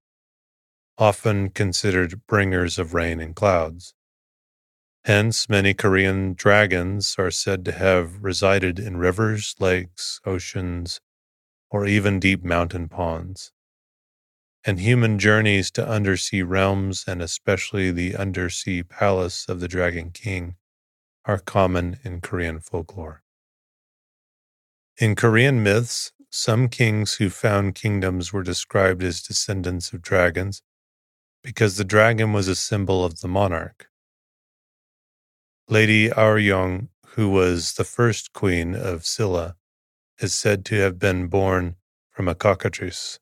[0.98, 3.94] often considered bringers of rain and clouds.
[5.04, 11.00] Hence, many Korean dragons are said to have resided in rivers, lakes, oceans,
[11.70, 13.52] or even deep mountain ponds.
[14.68, 20.56] And human journeys to undersea realms, and especially the undersea palace of the Dragon King,
[21.24, 23.22] are common in Korean folklore.
[24.98, 30.62] In Korean myths, some kings who found kingdoms were described as descendants of dragons
[31.44, 33.88] because the dragon was a symbol of the monarch.
[35.68, 39.54] Lady Aryeong, who was the first queen of Silla,
[40.18, 41.76] is said to have been born
[42.10, 43.20] from a cockatrice,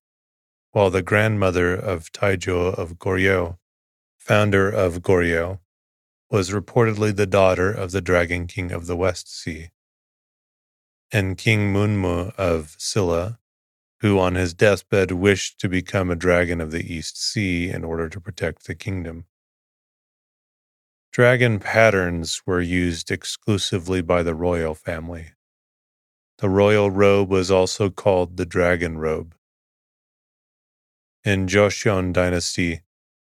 [0.75, 3.59] while the grandmother of Taejo of Goryeo,
[4.19, 5.61] founder of Goryeo,
[6.29, 9.71] was reportedly the daughter of the Dragon King of the West Sea.
[11.13, 13.39] And King Munmu of Silla,
[14.01, 18.09] who on his deathbed wished to become a dragon of the East Sea in order
[18.09, 19.27] to protect the kingdom.
[21.13, 25.35] Dragon patterns were used exclusively by the royal family.
[26.39, 29.37] The royal robe was also called the dragon robe.
[31.25, 32.83] In Joseon dynasty,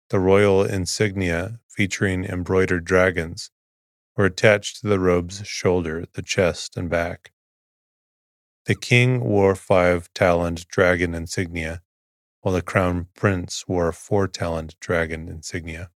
[0.09, 3.51] the royal insignia featuring embroidered dragons
[4.17, 7.31] were attached to the robe's shoulder, the chest, and back.
[8.65, 11.83] The king wore five taloned dragon insignia,
[12.41, 15.89] while the crown prince wore a four taloned dragon insignia.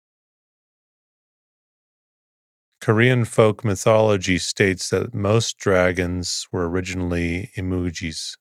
[2.79, 8.37] Korean folk mythology states that most dragons were originally imugis,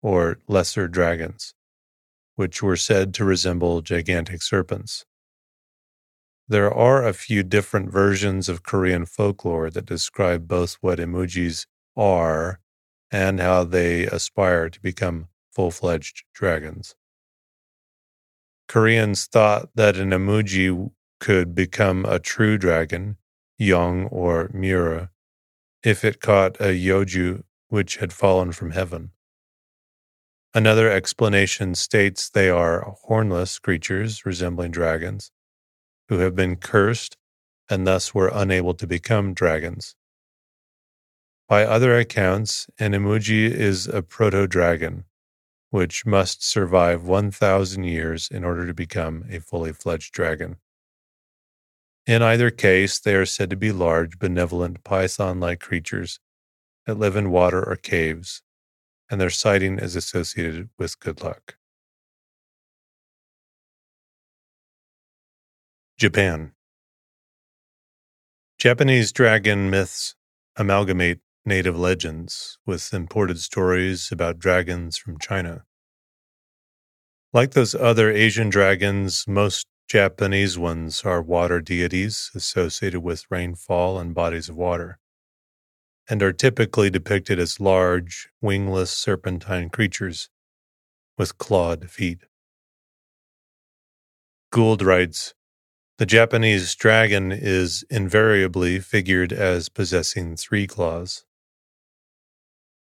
[0.00, 1.52] or lesser dragons,
[2.38, 5.04] which were said to resemble gigantic serpents.
[6.46, 12.60] There are a few different versions of Korean folklore that describe both what imugis are
[13.10, 16.94] and how they aspire to become full fledged dragons.
[18.68, 23.16] Koreans thought that an imugi could become a true dragon
[23.58, 25.08] Yong or Mireu,
[25.82, 29.10] if it caught a Yeouiju which had fallen from heaven.
[30.54, 35.30] Another explanation states they are hornless creatures resembling dragons
[36.08, 37.16] who have been cursed
[37.68, 39.94] and thus were unable to become dragons.
[41.48, 45.04] By other accounts, an imugi is a proto dragon,
[45.70, 50.56] which must survive 1,000 years in order to become a fully fledged dragon.
[52.06, 56.20] In either case, they are said to be large, benevolent, python like creatures
[56.86, 58.42] that live in water or caves,
[59.10, 61.56] and their sighting is associated with good luck.
[65.96, 66.52] Japan
[68.58, 70.14] Japanese dragon myths
[70.56, 75.64] amalgamate native legends with imported stories about dragons from China.
[77.32, 84.14] Like those other Asian dragons, most Japanese ones are water deities associated with rainfall and
[84.14, 84.98] bodies of water,
[86.08, 90.30] and are typically depicted as large, wingless serpentine creatures
[91.18, 92.24] with clawed feet.
[94.50, 95.34] Gould writes
[95.98, 101.24] The Japanese dragon is invariably figured as possessing three claws.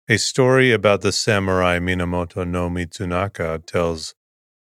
[0.07, 4.15] A story about the samurai Minamoto no Mitsunaka tells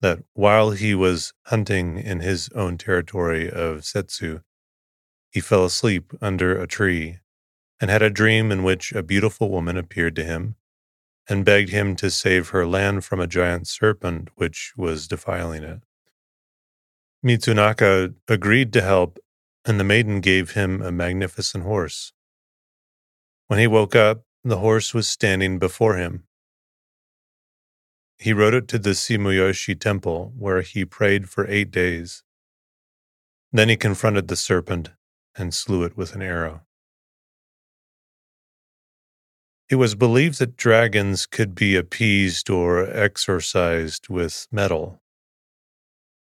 [0.01, 4.41] that while he was hunting in his own territory of Settsu,
[5.31, 7.19] he fell asleep under a tree
[7.81, 10.55] and had a dream in which a beautiful woman appeared to him
[11.29, 15.81] and begged him to save her land from a giant serpent which was defiling it.
[17.23, 19.17] Mitsunaka agreed to help,
[19.65, 22.11] and the maiden gave him a magnificent horse.
[23.47, 26.25] When he woke up, the horse was standing before him.
[28.17, 32.23] He rode it to the Sumiyoshi temple, where he prayed for eight days.
[33.53, 34.91] Then he confronted the serpent
[35.35, 36.61] and slew it with an arrow.
[39.73, 45.01] It was believed that dragons could be appeased or exorcised with metal.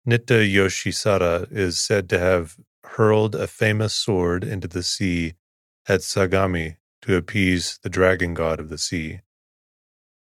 [0.05, 5.35] Nitta Yoshisada is said to have hurled a famous sword into the sea
[5.87, 9.21] at Sagami to appease the dragon god of the sea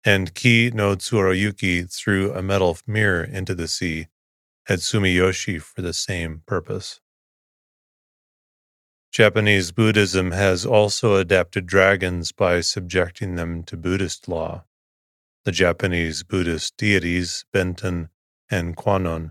[0.04, 4.08] and Ki no Tsurayuki threw a metal mirror into the sea
[4.68, 7.00] at Sumiyoshi for the same purpose.
[9.14, 14.64] Japanese Buddhism has also adapted dragons by subjecting them to Buddhist law.
[15.44, 18.08] The Japanese Buddhist deities, Benten
[18.50, 19.30] and Kwannon,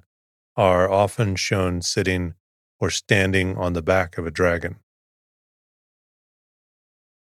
[0.55, 2.35] are often shown sitting
[2.79, 4.77] or standing on the back of a dragon.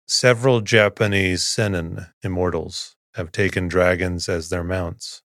[0.08, 5.22] Several Japanese Sennin immortals have taken dragons as their mounts.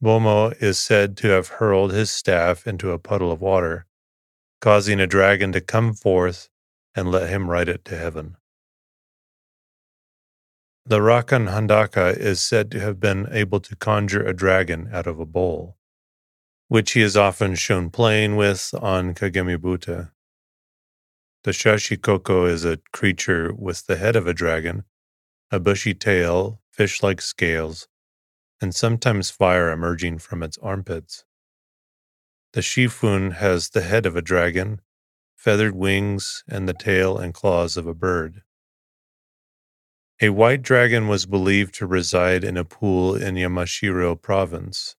[0.00, 3.86] Momo is said to have hurled his staff into a puddle of water,
[4.60, 6.48] causing a dragon to come forth
[6.94, 8.36] and let him ride it to heaven.
[10.86, 15.20] The Rakan Handaka is said to have been able to conjure a dragon out of
[15.20, 15.76] a bowl,
[16.68, 19.60] which he is often shown playing with on Kagami
[21.44, 24.84] The Shachihoko is a creature with the head of a dragon
[25.52, 27.88] a bushy tail, fish like scales,
[28.60, 31.24] and sometimes fire emerging from its armpits.
[32.52, 34.80] The Shifun has the head of a dragon,
[35.36, 38.42] feathered wings, and the tail and claws of a bird.
[40.20, 44.96] A white dragon was believed to reside in a pool in Yamashiro province,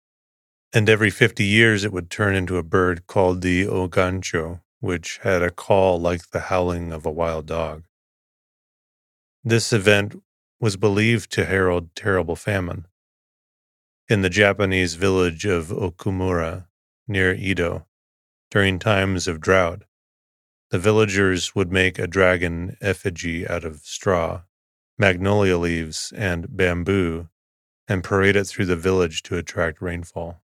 [0.72, 5.44] and every 50 years it would turn into a bird called the ogoncho, which had
[5.44, 7.84] a call like the howling of a wild dog.
[9.44, 10.24] This event
[10.62, 12.88] was believed to herald terrible famine.
[14.08, 16.68] In the Japanese village of Okumura,
[17.08, 17.88] near Edo,
[18.50, 19.84] during times of drought,
[20.70, 24.44] the villagers would make a dragon effigy out of straw
[25.02, 27.28] magnolia leaves, and bamboo,
[27.88, 30.44] and parade it through the village to attract rainfall.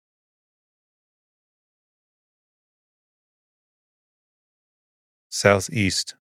[5.29, 6.15] Southeast.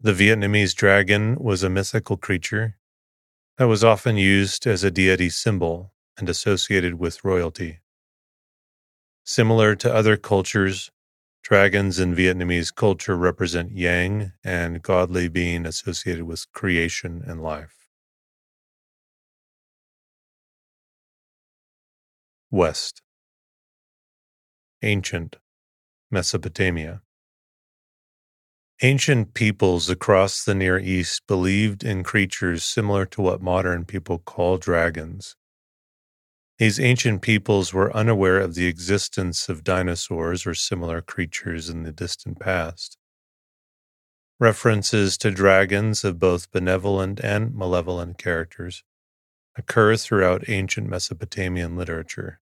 [0.00, 2.78] The Vietnamese dragon was a mythical creature
[3.58, 7.80] that was often used as a deity symbol and associated with royalty.
[9.24, 10.90] Similar to other cultures,
[11.42, 17.88] Dragons in Vietnamese culture represent yang and godly being associated with creation and life.
[22.50, 23.02] West.
[24.82, 25.36] Ancient
[26.10, 27.02] Mesopotamia.
[28.80, 34.56] Ancient peoples across the Near East believed in creatures similar to what modern people call
[34.56, 35.36] dragons.
[36.58, 41.90] These ancient peoples were unaware of the existence of dinosaurs or similar creatures in the
[41.90, 42.96] distant past.
[44.38, 48.84] References to dragons of both benevolent and malevolent characters
[49.56, 52.40] occur throughout ancient Mesopotamian literature.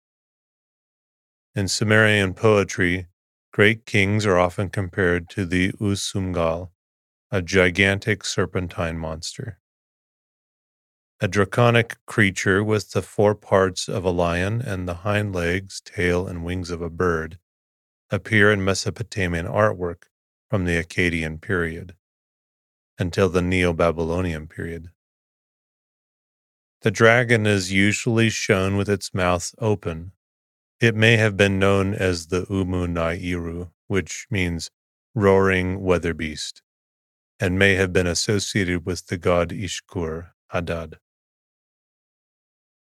[1.56, 3.08] In Sumerian poetry,
[3.52, 6.72] great kings are often compared to the Usumgal,
[7.30, 9.59] a gigantic serpentine monster
[11.22, 16.26] a draconic creature with the four parts of a lion and the hind legs, tail,
[16.26, 17.38] and wings of a bird,
[18.10, 20.04] appear in Mesopotamian artwork
[20.50, 21.94] from the Akkadian period
[22.98, 24.92] until the Neo Babylonian period.
[26.84, 30.14] The dragon is usually shown with its mouth open.
[30.80, 34.70] It may have been known as the Umu Nairu, which means
[35.14, 36.62] roaring weather beast,
[37.42, 40.98] and may have been associated with the god Ishkur Hadad.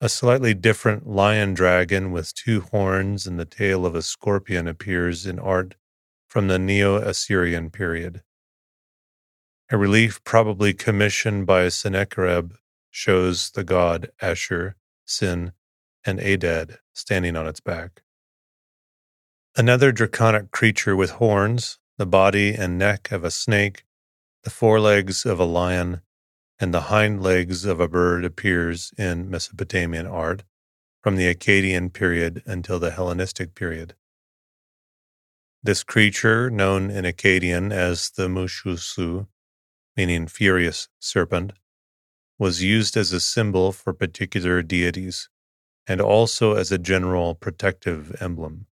[0.05, 5.24] A slightly different lion dragon with two horns and the tail of a scorpion appears
[5.24, 5.76] in art
[6.28, 8.22] from the Neo Assyrian period.
[9.70, 12.52] A relief probably commissioned by Sennacherib
[12.90, 14.76] shows the god Ashur,
[15.07, 15.52] Sin,
[16.05, 18.02] and Adad standing on its back.
[19.57, 23.86] Another draconic creature with horns, the body and neck of a snake,
[24.42, 26.02] the forelegs of a lion,
[26.64, 30.44] and the hind legs of a bird appears in Mesopotamian art
[31.02, 33.94] from the Akkadian period until the Hellenistic period.
[35.62, 39.26] This creature, known in Akkadian as the Mushusu,
[39.94, 41.52] meaning furious serpent,
[42.38, 45.28] was used as a symbol for particular deities
[45.86, 48.64] and also as a general protective emblem.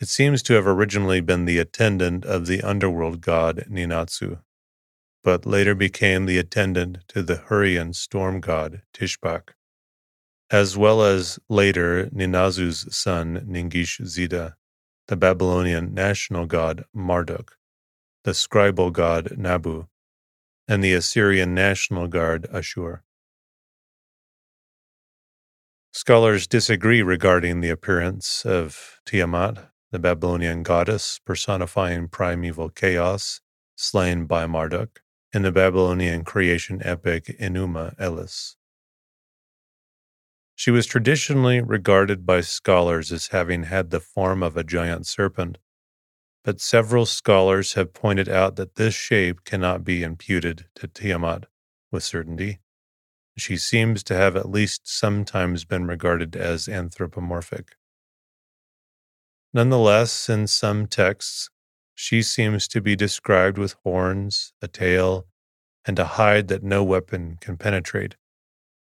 [0.00, 4.40] It seems to have originally been the attendant of the underworld god Ninazu
[5.22, 9.50] but later became the attendant to the Hurrian storm god Tishpak,
[10.50, 14.54] as well as later Ninazu's son Ningish Zida,
[15.08, 17.56] the Babylonian national god Marduk,
[18.24, 19.86] the scribal god Nabu,
[20.66, 23.02] and the Assyrian national god Ashur.
[25.92, 33.40] Scholars disagree regarding the appearance of Tiamat, the Babylonian goddess personifying primeval chaos,
[33.74, 35.02] slain by Marduk,
[35.32, 38.56] in the Babylonian creation epic Enuma Elish.
[40.54, 45.58] She was traditionally regarded by scholars as having had the form of a giant serpent,
[46.44, 51.46] but several scholars have pointed out that this shape cannot be imputed to Tiamat
[51.90, 52.60] with certainty.
[53.38, 57.76] She seems to have at least sometimes been regarded as anthropomorphic.
[59.54, 61.50] Nonetheless, in some texts,
[62.00, 65.26] she seems to be described with horns, a tail,
[65.84, 68.16] and a hide that no weapon can penetrate,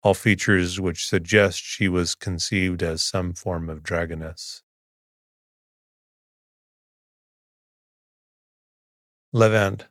[0.04, 4.62] all features which suggest she was conceived as some form of dragoness.
[9.34, 9.88] Levant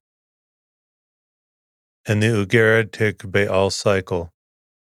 [2.08, 4.32] In the Ugaritic Baal cycle,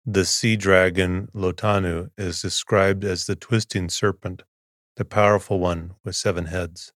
[0.06, 4.44] the sea dragon Lotanu is described as the twisting serpent,
[4.98, 6.94] the powerful one with seven heads.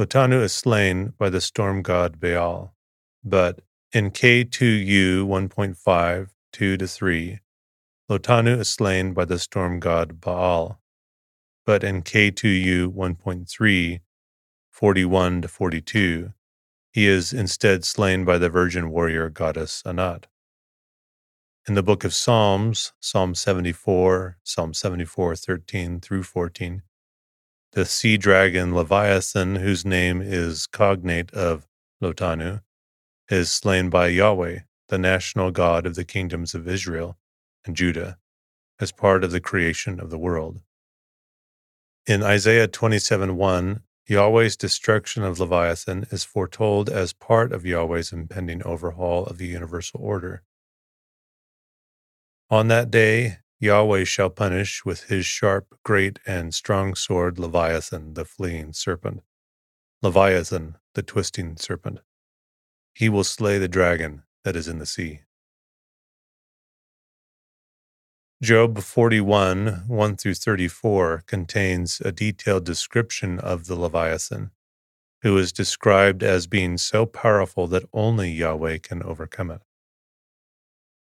[0.00, 2.74] Lotanu is slain by the storm god Baal,
[3.22, 3.60] but
[3.92, 7.40] In KTU 1.5, 2 to 3,
[8.08, 10.80] Lotanu is slain by the storm god Baal.
[11.66, 14.00] But in KTU 1.3,
[14.70, 16.32] 41 to 42,
[16.92, 20.28] he is instead slain by the virgin warrior goddess Anat.
[21.68, 26.84] In the book of Psalms, Psalm 74, Psalm 74, 13 through 14,
[27.72, 31.66] the sea dragon Leviathan, whose name is cognate of
[32.02, 32.62] Lotanu,
[33.30, 37.16] is slain by Yahweh, the national god of the kingdoms of Israel
[37.64, 38.18] and Judah,
[38.80, 40.60] as part of the creation of the world.
[42.06, 48.62] In Isaiah 27 1, Yahweh's destruction of Leviathan is foretold as part of Yahweh's impending
[48.64, 50.42] overhaul of the universal order.
[52.50, 58.24] On that day, Yahweh shall punish with his sharp, great, and strong sword Leviathan, the
[58.24, 59.20] fleeing serpent.
[60.00, 62.00] Leviathan, the twisting serpent.
[62.94, 65.20] He will slay the dragon that is in the sea.
[68.42, 74.52] Job 41, 1 through 34 contains a detailed description of the Leviathan,
[75.20, 79.60] who is described as being so powerful that only Yahweh can overcome it.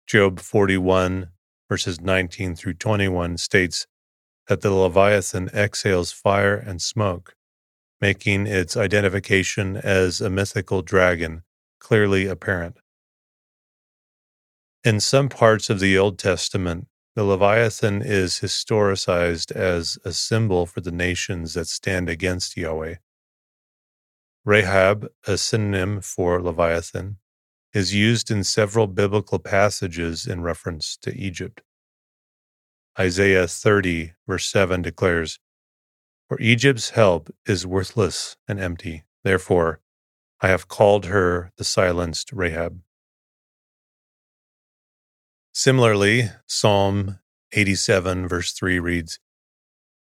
[0.08, 1.30] Job 41,
[1.70, 3.88] verses 19 through 21 states
[4.48, 7.36] that the Leviathan exhales fire and smoke,
[8.02, 11.44] making its identification as a mythical dragon
[11.80, 12.78] clearly apparent.
[14.84, 20.82] In some parts of the Old Testament, the Leviathan is historicized as a symbol for
[20.82, 22.96] the nations that stand against Yahweh.
[24.46, 27.18] Rahab, a synonym for Leviathan,
[27.74, 31.62] is used in several biblical passages in reference to Egypt.
[32.98, 35.40] Isaiah 30, verse 7 declares,
[36.28, 39.04] For Egypt's help is worthless and empty.
[39.24, 39.80] Therefore,
[40.42, 42.82] I have called her the silenced Rahab.
[45.54, 47.20] Similarly, Psalm
[47.52, 49.20] 87, verse 3 reads,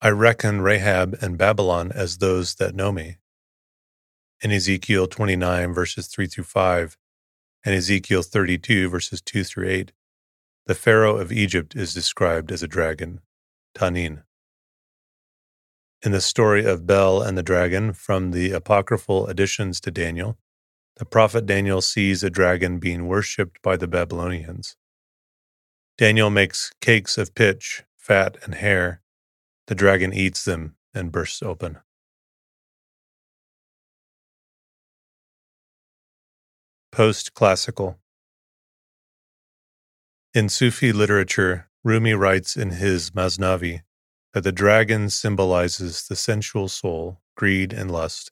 [0.02, 3.18] I reckon Rahab and Babylon as those that know me.
[4.42, 6.98] In Ezekiel 29, verses 3 through 5,
[7.64, 9.92] and Ezekiel 32, verses 2 through 8,
[10.66, 13.22] the Pharaoh of Egypt is described as a dragon,
[13.76, 14.24] Tanin.
[16.04, 20.38] In the story of Bel and the dragon from the apocryphal additions to Daniel,
[20.98, 24.76] the prophet Daniel sees a dragon being worshipped by the Babylonians.
[25.98, 29.02] Daniel makes cakes of pitch, fat, and hair.
[29.68, 31.78] The dragon eats them and bursts open.
[36.92, 38.00] Post classical.
[40.34, 43.84] In Sufi literature, Rumi writes in his Masnavi
[44.34, 48.32] that the dragon symbolizes the sensual soul, greed, and lust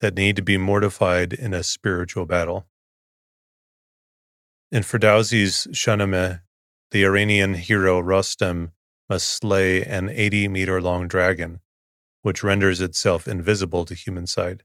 [0.00, 2.68] that need to be mortified in a spiritual battle.
[4.70, 6.42] In Ferdowsi's Shahnameh,
[6.92, 8.70] the Iranian hero Rostam
[9.08, 11.60] must slay an 80 meter long dragon,
[12.22, 14.62] which renders itself invisible to human sight,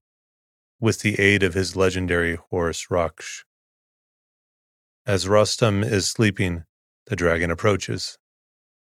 [0.79, 3.43] with the aid of his legendary horse Raksh.
[5.05, 6.65] As Rostam is sleeping,
[7.07, 8.17] the dragon approaches.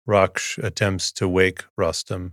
[0.08, 2.32] Raksh attempts to wake Rostam,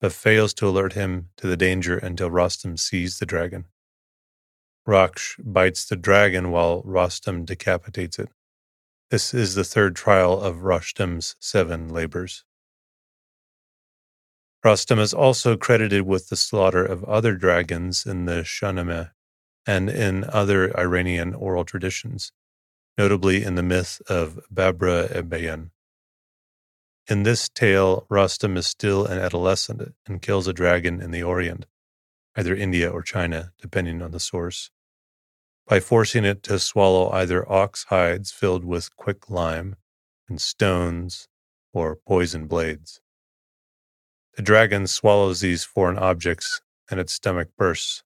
[0.00, 3.66] but fails to alert him to the danger until Rostam sees the dragon.
[4.86, 8.30] Raksh bites the dragon while Rostam decapitates it.
[9.10, 12.44] This is the third trial of Rostam's seven labors.
[14.64, 19.12] Rostam is also credited with the slaughter of other dragons in the Shahnameh
[19.66, 22.32] and in other Iranian oral traditions,
[22.96, 25.70] notably in the myth of Babra-e-Bayan.
[27.06, 31.66] In this tale, Rostam is still an adolescent and kills a dragon in the Orient,
[32.36, 34.70] either India or China, depending on the source
[35.68, 39.76] by forcing it to swallow either ox hides filled with quicklime
[40.28, 41.28] and stones
[41.74, 43.00] or poison blades.
[44.38, 48.04] The dragon swallows these foreign objects and its stomach bursts,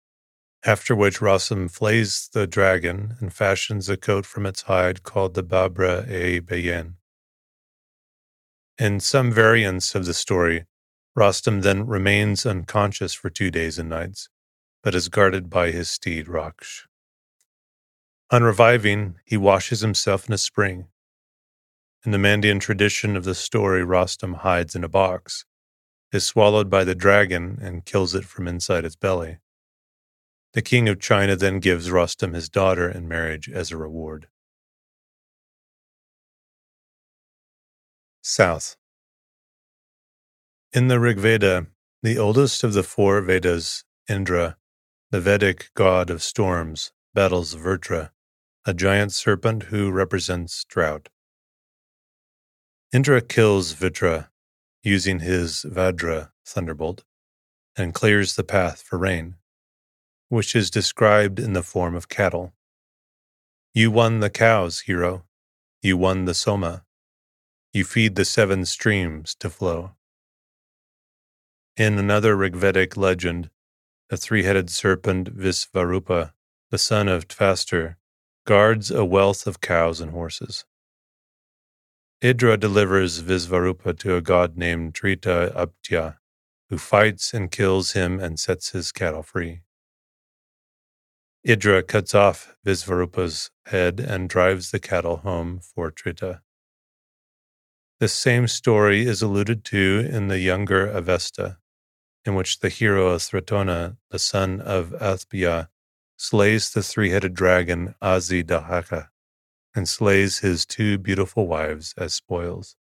[0.65, 5.43] after which Rostam flays the dragon and fashions a coat from its hide called the
[5.43, 6.97] Babra e Bayen.
[8.79, 10.65] In some variants of the story,
[11.15, 14.31] Rostam then remains unconscious for two days and nights,
[14.83, 16.87] but is guarded by his steed Raksh.
[18.31, 20.87] On reviving, he washes himself in a spring.
[22.07, 25.45] In the Mandean tradition of the story, Rostam hides in a box,
[26.13, 29.39] is swallowed by the dragon, and kills it from inside its belly.
[30.53, 34.29] The king of China then gives Rostam his daughter in marriage as a reward.
[38.21, 38.77] South.
[40.73, 41.67] In the Rig Veda,
[42.03, 44.57] the oldest of the four Vedas, Indra,
[45.11, 48.11] the Vedic god of storms, battles Vrtra,
[48.67, 51.09] a giant serpent who represents drought.
[52.93, 54.29] Indra kills Vrtra
[54.83, 57.05] using his Vajra thunderbolt
[57.77, 59.37] and clears the path for rain,
[60.29, 62.53] which is described in the form of cattle.
[63.75, 65.25] You won the cows, hero.
[65.81, 66.85] You won the Soma.
[67.73, 69.93] You feed the seven streams to flow.
[71.77, 73.49] In another Rigvedic legend,
[74.11, 76.33] the three headed serpent Visvarupa,
[76.71, 77.97] the son of Tvastir,
[78.47, 80.67] guards a wealth of cows and horses.
[82.23, 86.19] Indra delivers Visvarupa to a god named Trita Aptya,
[86.71, 89.63] who fights and kills him and sets his cattle free.
[91.43, 96.43] Indra cuts off Visvarupa's head and drives the cattle home for Trita.
[97.99, 101.59] This same story is alluded to in the younger Avesta,
[102.25, 105.71] in which the hero Thratona, the son of Athbia,
[106.17, 109.09] slays the three headed dragon Azi Dahaka
[109.75, 112.77] and slays his two beautiful wives as spoils.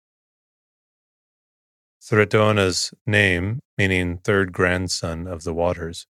[2.03, 6.07] Thratona's name, meaning third grandson of the waters,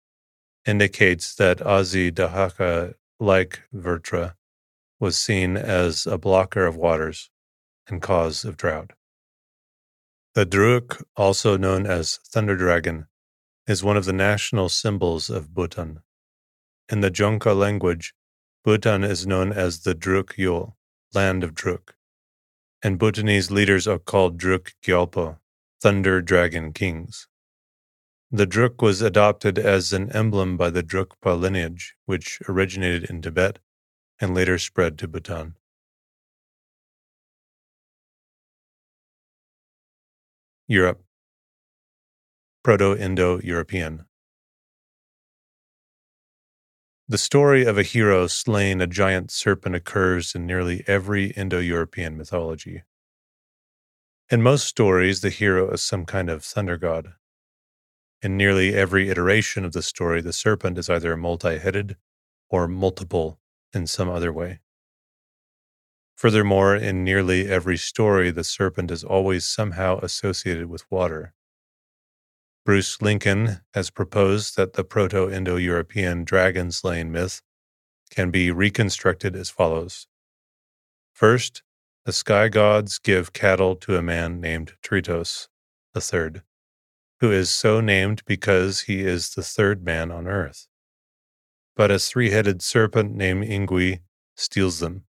[0.67, 4.35] indicates that Azi Dahaka, like Vrtra,
[5.01, 7.31] was seen as a blocker of waters
[7.89, 8.93] and cause of drought.
[10.35, 13.07] The Druk, also known as Thunder Dragon,
[13.67, 16.01] is one of the national symbols of Bhutan.
[16.91, 18.13] In the Dzongkha language,
[18.67, 20.75] Bhutan is known as the Druk Yul,
[21.15, 21.95] land of Druk,
[22.83, 25.39] and Bhutanese leaders are called Druk Gyalpo,
[25.81, 27.29] Thunder Dragon Kings.
[28.33, 33.61] The Druk was adopted as an emblem by the Drukpa lineage, which originated in Tibet
[34.21, 35.55] and later spread to Bhutan.
[40.67, 41.05] Europe
[42.65, 44.07] Proto Indo European
[47.09, 52.17] the story of a hero slaying a giant serpent occurs in nearly every Indo European
[52.17, 52.83] mythology.
[54.29, 57.13] In most stories, the hero is some kind of thunder god.
[58.23, 61.97] In nearly every iteration of the story, the serpent is either multi headed
[62.49, 63.39] or multiple
[63.73, 64.59] in some other way.
[66.17, 71.35] Furthermore, in nearly every story, the serpent is always somehow associated with water.
[72.67, 77.41] Bruce Lincoln has proposed that the Proto Indo European dragon slaying myth
[78.11, 80.09] can be reconstructed as follows.
[81.13, 81.63] First,
[82.07, 85.47] the sky gods give cattle to a man named Tritos,
[85.95, 86.43] the third,
[87.21, 90.67] who is so named because he is the third man on earth.
[91.77, 94.01] But a three headed serpent named Ingui
[94.35, 95.05] steals them.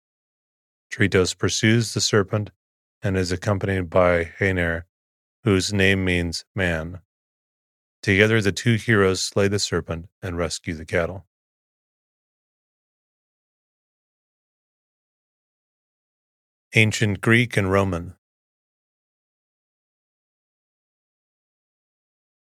[0.92, 2.50] Tritos pursues the serpent
[3.04, 4.86] and is accompanied by Haner,
[5.44, 7.02] whose name means man.
[8.04, 11.26] Together, the two heroes slay the serpent and rescue the cattle.
[16.76, 18.16] Ancient Greek and Roman.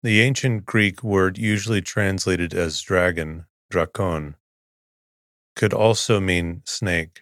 [0.03, 4.35] The ancient Greek word usually translated as dragon, drakon,
[5.55, 7.21] could also mean snake,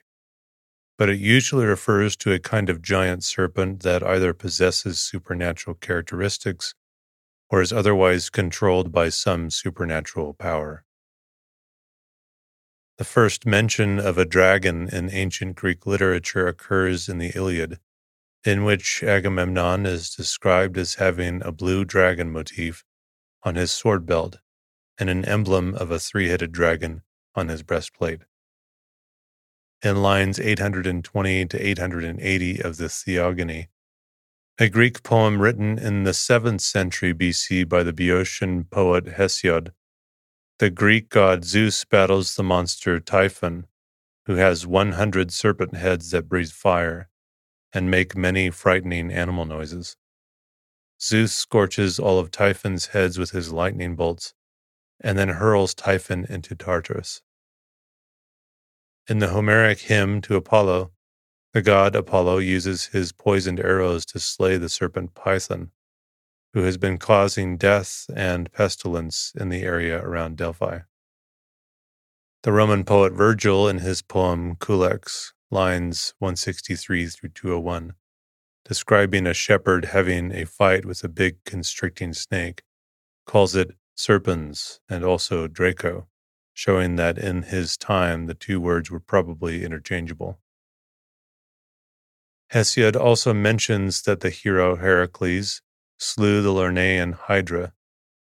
[0.97, 6.73] but it usually refers to a kind of giant serpent that either possesses supernatural characteristics
[7.53, 10.83] or is otherwise controlled by some supernatural power.
[12.97, 17.77] The first mention of a dragon in ancient Greek literature occurs in the Iliad,
[18.43, 22.83] in which Agamemnon is described as having a blue dragon motif
[23.43, 24.39] on his sword belt
[24.97, 27.03] and an emblem of a three headed dragon
[27.35, 28.21] on his breastplate.
[29.83, 33.67] In lines 820 to 880 of the Theogony,
[34.59, 39.71] a Greek poem written in the 7th century BC by the Boeotian poet Hesiod.
[40.59, 43.65] The Greek god Zeus battles the monster Typhon,
[44.27, 47.09] who has 100 serpent heads that breathe fire
[47.73, 49.97] and make many frightening animal noises.
[51.01, 54.35] Zeus scorches all of Typhon's heads with his lightning bolts
[55.01, 57.23] and then hurls Typhon into Tartarus.
[59.09, 60.91] In the Homeric hymn to Apollo,
[61.53, 65.69] the god Apollo uses his poisoned arrows to slay the serpent Python,
[66.53, 70.79] who has been causing death and pestilence in the area around Delphi.
[72.41, 77.93] The Roman poet Virgil, in his poem Culex, lines 163 through 201,
[78.65, 82.63] describing a shepherd having a fight with a big constricting snake,
[83.27, 86.07] calls it serpens and also Draco,
[86.51, 90.39] showing that in his time the two words were probably interchangeable.
[92.51, 95.61] Hesiod also mentions that the hero Heracles
[95.97, 97.73] slew the Lernaean Hydra,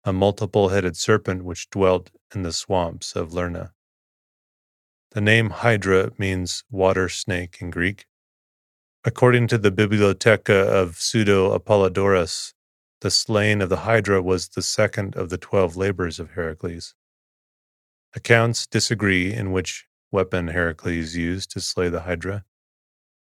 [0.03, 3.71] a multiple headed serpent which dwelt in the swamps of Lerna.
[5.11, 8.05] The name Hydra means water snake in Greek.
[9.05, 12.53] According to the Bibliotheca of Pseudo Apollodorus,
[13.01, 16.95] the slaying of the Hydra was the second of the twelve labors of Heracles.
[18.15, 22.45] Accounts disagree in which weapon Heracles used to slay the Hydra,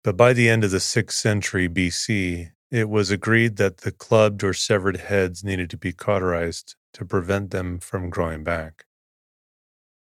[0.08, 4.42] but by the end of the 6th century BC, it was agreed that the clubbed
[4.42, 8.86] or severed heads needed to be cauterized to prevent them from growing back.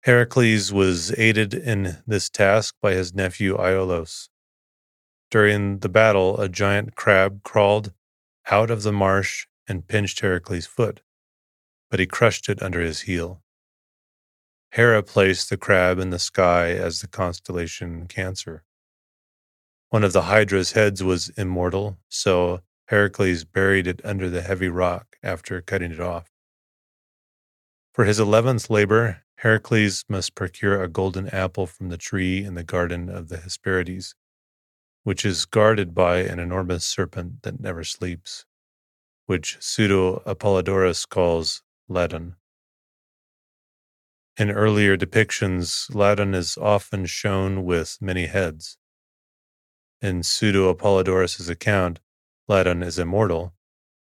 [0.02, 4.30] Heracles was aided in this task by his nephew Iolaus.
[5.30, 7.94] During the battle, a giant crab crawled
[8.50, 11.04] out of the marsh and pinched Heracles' foot,
[11.92, 13.44] but he crushed it under his heel.
[14.72, 18.64] Hera placed the crab in the sky as the constellation Cancer.
[19.94, 25.18] One of the Hydra's heads was immortal, so Heracles buried it under the heavy rock
[25.22, 26.32] after cutting it off.
[27.94, 32.64] For his eleventh labor, Heracles must procure a golden apple from the tree in the
[32.64, 34.16] garden of the Hesperides,
[35.04, 38.46] which is guarded by an enormous serpent that never sleeps
[39.28, 42.34] which Pseudo Apollodorus calls Ladon.
[44.38, 48.80] In earlier depictions, Ladon is often shown with many heads.
[50.04, 52.02] In Pseudo Apollodorus's account,
[52.50, 53.54] Ladon is immortal,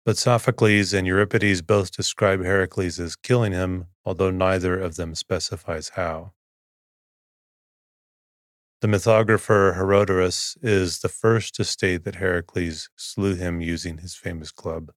[0.05, 5.93] but Sophocles and Euripides both describe Heracles as killing him, although neither of them specifies
[5.97, 6.35] how.
[8.83, 14.53] The mythographer Herodorus is the first to state that Heracles slew him using his famous
[14.53, 14.93] club.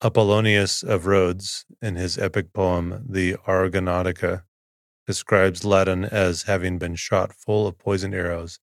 [0.00, 4.44] Apollonius of Rhodes, in his epic poem, the Argonautica,
[5.10, 8.60] describes Ladon as having been shot full of poisoned arrows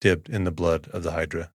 [0.00, 1.52] dipped in the blood of the Hydra.